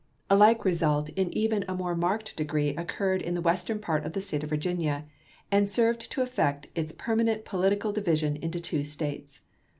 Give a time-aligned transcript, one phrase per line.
[0.31, 4.13] A like result in even a more marked degree occurred in the western part of
[4.13, 5.05] the State of Virginia,
[5.51, 9.41] and served to effect its permanent political division into two States.